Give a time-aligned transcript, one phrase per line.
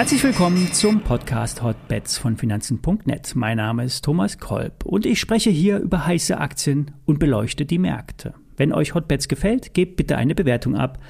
[0.00, 3.34] Herzlich willkommen zum Podcast Hotbets von Finanzen.net.
[3.34, 7.78] Mein Name ist Thomas Kolb und ich spreche hier über heiße Aktien und beleuchte die
[7.78, 8.32] Märkte.
[8.56, 11.00] Wenn euch Hotbets gefällt, gebt bitte eine Bewertung ab.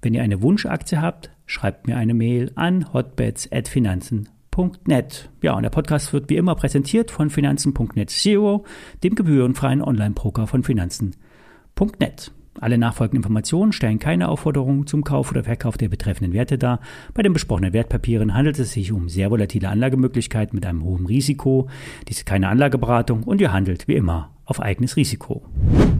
[0.00, 5.30] Wenn ihr eine Wunschaktie habt, schreibt mir eine Mail an hotbets.finanzen.net.
[5.42, 8.64] Ja, und der Podcast wird wie immer präsentiert von Finanzen.net Zero,
[9.02, 12.32] dem gebührenfreien Online-Broker von Finanzen.net.
[12.60, 16.80] Alle nachfolgenden Informationen stellen keine Aufforderung zum Kauf oder Verkauf der betreffenden Werte dar.
[17.14, 21.68] Bei den besprochenen Wertpapieren handelt es sich um sehr volatile Anlagemöglichkeiten mit einem hohen Risiko.
[22.08, 25.44] Dies ist keine Anlageberatung und ihr handelt wie immer auf eigenes Risiko.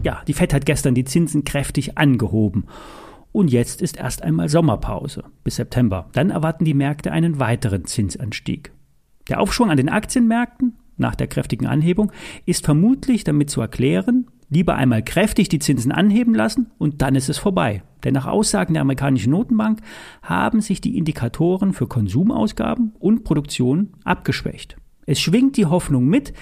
[0.03, 2.65] Ja, die Fed hat gestern die Zinsen kräftig angehoben.
[3.31, 6.09] Und jetzt ist erst einmal Sommerpause bis September.
[6.13, 8.71] Dann erwarten die Märkte einen weiteren Zinsanstieg.
[9.27, 12.11] Der Aufschwung an den Aktienmärkten nach der kräftigen Anhebung
[12.45, 17.29] ist vermutlich damit zu erklären, lieber einmal kräftig die Zinsen anheben lassen und dann ist
[17.29, 17.83] es vorbei.
[18.03, 19.81] Denn nach Aussagen der amerikanischen Notenbank
[20.21, 24.77] haben sich die Indikatoren für Konsumausgaben und Produktion abgeschwächt.
[25.05, 26.33] Es schwingt die Hoffnung mit,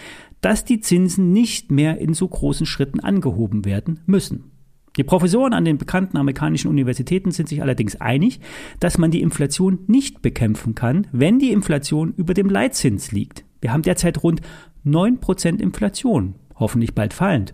[0.42, 4.52] dass die Zinsen nicht mehr in so großen Schritten angehoben werden müssen.
[4.98, 8.40] Die Professoren an den bekannten amerikanischen Universitäten sind sich allerdings einig,
[8.80, 13.46] dass man die Inflation nicht bekämpfen kann, wenn die Inflation über dem Leitzins liegt.
[13.62, 14.42] Wir haben derzeit rund
[14.86, 17.54] 9% Inflation, hoffentlich bald fallend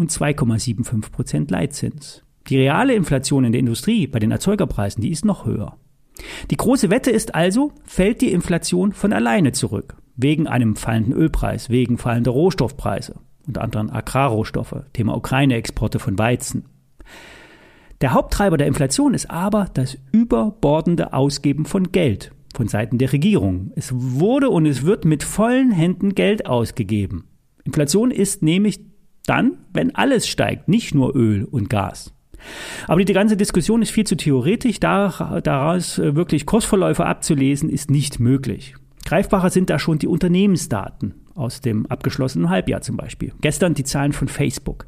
[0.00, 2.24] und 2,75 Prozent Leitzins.
[2.48, 5.76] Die reale Inflation in der Industrie bei den Erzeugerpreisen, die ist noch höher.
[6.50, 11.70] Die große Wette ist also, fällt die Inflation von alleine zurück, wegen einem fallenden Ölpreis,
[11.70, 16.64] wegen fallender Rohstoffpreise, unter anderem Agrarrohstoffe, Thema Ukraine-Exporte von Weizen.
[18.00, 23.70] Der Haupttreiber der Inflation ist aber das überbordende Ausgeben von Geld von Seiten der Regierung.
[23.76, 27.28] Es wurde und es wird mit vollen Händen Geld ausgegeben.
[27.64, 28.89] Inflation ist nämlich
[29.26, 32.12] dann, wenn alles steigt, nicht nur Öl und Gas.
[32.86, 34.80] Aber die ganze Diskussion ist viel zu theoretisch.
[34.80, 38.74] Daraus äh, wirklich Kursverläufe abzulesen, ist nicht möglich.
[39.04, 43.32] Greifbarer sind da schon die Unternehmensdaten aus dem abgeschlossenen Halbjahr zum Beispiel.
[43.40, 44.86] Gestern die Zahlen von Facebook.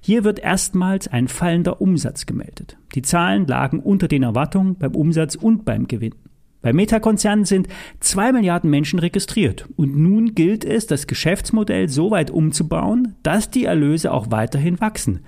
[0.00, 2.78] Hier wird erstmals ein fallender Umsatz gemeldet.
[2.94, 6.14] Die Zahlen lagen unter den Erwartungen beim Umsatz und beim Gewinn.
[6.68, 7.66] Bei Meta-Konzernen sind
[7.98, 13.64] zwei Milliarden Menschen registriert und nun gilt es, das Geschäftsmodell so weit umzubauen, dass die
[13.64, 15.20] Erlöse auch weiterhin wachsen.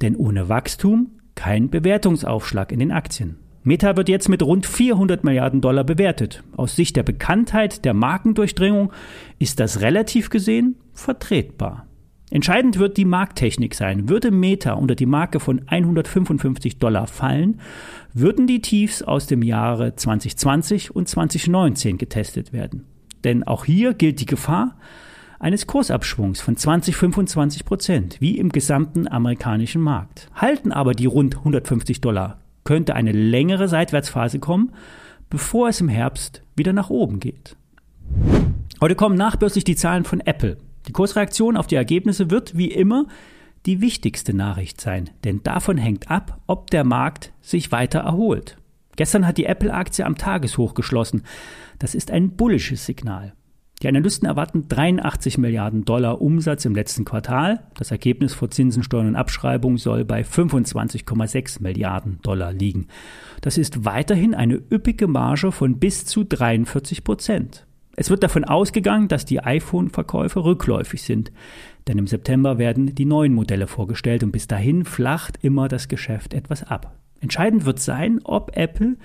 [0.00, 3.36] Denn ohne Wachstum kein Bewertungsaufschlag in den Aktien.
[3.64, 6.44] Meta wird jetzt mit rund 400 Milliarden Dollar bewertet.
[6.56, 8.92] Aus Sicht der Bekanntheit der Markendurchdringung
[9.40, 11.88] ist das relativ gesehen vertretbar.
[12.30, 14.08] Entscheidend wird die Markttechnik sein.
[14.08, 17.60] Würde Meta unter die Marke von 155 Dollar fallen,
[18.12, 22.84] würden die Tiefs aus dem Jahre 2020 und 2019 getestet werden.
[23.22, 24.76] Denn auch hier gilt die Gefahr
[25.38, 30.28] eines Kursabschwungs von 20, 25 Prozent, wie im gesamten amerikanischen Markt.
[30.34, 34.72] Halten aber die rund 150 Dollar, könnte eine längere Seitwärtsphase kommen,
[35.30, 37.56] bevor es im Herbst wieder nach oben geht.
[38.80, 40.56] Heute kommen nachbörslich die Zahlen von Apple.
[40.88, 43.06] Die Kursreaktion auf die Ergebnisse wird wie immer
[43.66, 48.56] die wichtigste Nachricht sein, denn davon hängt ab, ob der Markt sich weiter erholt.
[48.94, 51.22] Gestern hat die Apple-Aktie am Tageshoch geschlossen.
[51.78, 53.34] Das ist ein bullisches Signal.
[53.82, 57.60] Die Analysten erwarten 83 Milliarden Dollar Umsatz im letzten Quartal.
[57.74, 62.86] Das Ergebnis vor Zinsen, Steuern und Abschreibung soll bei 25,6 Milliarden Dollar liegen.
[63.42, 67.65] Das ist weiterhin eine üppige Marge von bis zu 43 Prozent.
[67.98, 71.32] Es wird davon ausgegangen, dass die iPhone-Verkäufe rückläufig sind,
[71.88, 76.34] denn im September werden die neuen Modelle vorgestellt und bis dahin flacht immer das Geschäft
[76.34, 76.94] etwas ab.
[77.20, 78.96] Entscheidend wird sein, ob Apple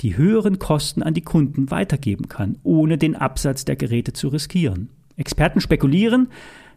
[0.00, 4.90] die höheren Kosten an die Kunden weitergeben kann, ohne den Absatz der Geräte zu riskieren.
[5.16, 6.28] Experten spekulieren,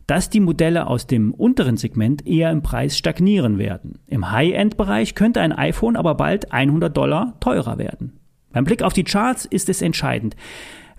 [0.05, 3.99] dass die Modelle aus dem unteren Segment eher im Preis stagnieren werden.
[4.05, 8.19] Im High-End-Bereich könnte ein iPhone aber bald 100 Dollar teurer werden.
[8.51, 10.35] Beim Blick auf die Charts ist es entscheidend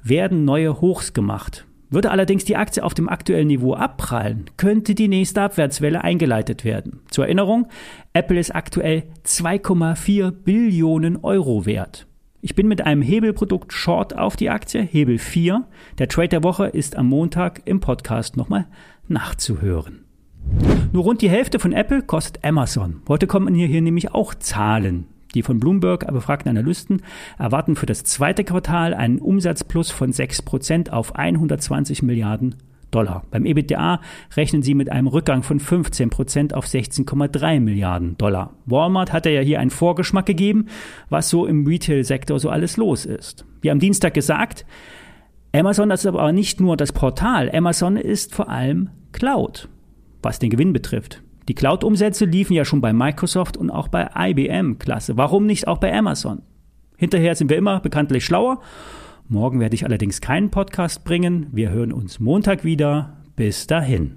[0.05, 1.67] werden neue Hochs gemacht.
[1.91, 7.01] Würde allerdings die Aktie auf dem aktuellen Niveau abprallen, könnte die nächste Abwärtswelle eingeleitet werden.
[7.11, 7.69] Zur Erinnerung,
[8.13, 12.07] Apple ist aktuell 2,4 Billionen Euro wert.
[12.41, 15.67] Ich bin mit einem Hebelprodukt Short auf die Aktie, Hebel 4.
[15.99, 18.67] Der Trade der Woche ist am Montag im Podcast nochmal
[19.09, 20.05] nachzuhören.
[20.93, 23.01] Nur rund die Hälfte von Apple kostet Amazon.
[23.09, 25.07] Heute kommen hier, nämlich auch Zahlen.
[25.35, 27.03] Die von Bloomberg befragten Analysten
[27.39, 32.55] erwarten für das zweite Quartal einen Umsatzplus von 6% auf 120 Milliarden
[32.95, 33.25] Dollar.
[33.33, 34.01] Beim EBITDA
[34.37, 38.55] rechnen sie mit einem Rückgang von 15% auf 16,3 Milliarden Dollar.
[38.67, 40.67] Walmart hatte ja hier einen Vorgeschmack gegeben,
[41.09, 43.45] was so im Retail-Sektor so alles los ist.
[43.63, 44.65] Wie am Dienstag gesagt,
[45.53, 49.69] Amazon ist aber nicht nur das Portal, Amazon ist vor allem Cloud,
[50.23, 51.24] was den Gewinn betrifft.
[51.49, 54.79] Die Cloud-Umsätze liefen ja schon bei Microsoft und auch bei IBM.
[54.79, 55.17] Klasse.
[55.17, 56.43] Warum nicht auch bei Amazon?
[56.97, 58.61] Hinterher sind wir immer bekanntlich schlauer.
[59.29, 61.49] Morgen werde ich allerdings keinen Podcast bringen.
[61.53, 63.17] Wir hören uns Montag wieder.
[63.37, 64.17] Bis dahin.